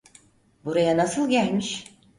Buraya 0.65 0.97
nasıl 0.97 1.29
gelmiş? 1.29 1.85